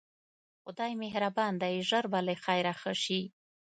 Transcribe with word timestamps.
خدای 0.63 0.93
مهربان 1.03 1.53
دی 1.61 1.75
ژر 1.89 2.05
به 2.11 2.19
له 2.27 2.33
خیره 2.43 2.73
ښه 2.81 2.93
شې. 3.03 3.21